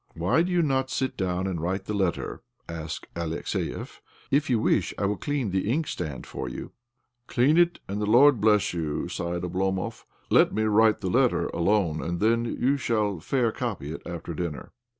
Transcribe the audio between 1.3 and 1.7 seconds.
and